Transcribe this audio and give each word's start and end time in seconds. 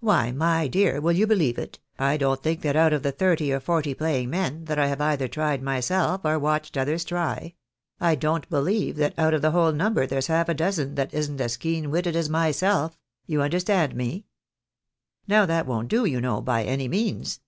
Why, 0.00 0.32
my 0.32 0.68
dear, 0.68 1.00
will 1.00 1.12
you 1.14 1.26
believe 1.26 1.56
it, 1.56 1.78
I 1.98 2.18
don't 2.18 2.42
think 2.42 2.60
that 2.60 2.76
out 2.76 2.92
of 2.92 3.02
the 3.02 3.10
thirty 3.10 3.50
or 3.54 3.58
forty 3.58 3.94
playing 3.94 4.28
men, 4.28 4.66
that 4.66 4.78
I 4.78 4.88
have 4.88 5.00
either 5.00 5.28
tried 5.28 5.62
myself, 5.62 6.26
or 6.26 6.38
watched 6.38 6.76
others 6.76 7.04
try, 7.06 7.54
I 7.98 8.14
don't 8.14 8.46
believe 8.50 8.96
that 8.96 9.14
out 9.18 9.32
of 9.32 9.40
the 9.40 9.52
whole 9.52 9.72
number 9.72 10.06
there's 10.06 10.26
half 10.26 10.50
a 10.50 10.54
dozen 10.54 10.96
that 10.96 11.14
isn't 11.14 11.40
as 11.40 11.56
keen 11.56 11.90
witted 11.90 12.14
82 12.14 12.22
THE 12.28 12.32
BARNABYS 12.32 12.62
IN 12.62 12.68
AMERICA. 12.68 12.84
as 12.84 12.96
myself— 12.98 12.98
^you 13.30 13.42
understand 13.42 13.96
me? 13.96 14.26
Now 15.26 15.46
that 15.46 15.64
won't 15.64 15.88
do, 15.88 16.04
you 16.04 16.20
know, 16.20 16.40
Ly 16.46 16.64
any 16.64 16.88
means. 16.88 17.40